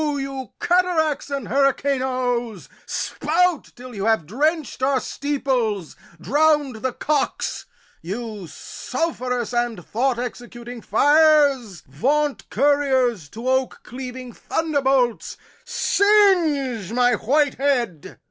You 0.01 0.53
cataracts 0.59 1.29
and 1.29 1.47
hurricanoes, 1.47 2.67
spout 2.87 3.65
Till 3.75 3.93
you 3.93 4.05
have 4.05 4.25
drench'd 4.25 4.81
our 4.81 4.99
steeples, 4.99 5.95
drown'd 6.19 6.77
the 6.77 6.91
cocks! 6.91 7.67
You 8.01 8.47
sulph'rous 8.47 9.53
and 9.53 9.85
thought 9.85 10.17
executing 10.17 10.81
fires, 10.81 11.81
Vaunt 11.87 12.49
couriers 12.49 13.29
to 13.29 13.47
oak 13.47 13.81
cleaving 13.83 14.33
thunderbolts, 14.33 15.37
Singe 15.65 16.91
my 16.91 17.13
white 17.13 17.59
head! 17.59 18.17